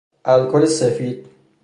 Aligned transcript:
الکل 0.25 0.65
سفید 0.65 1.25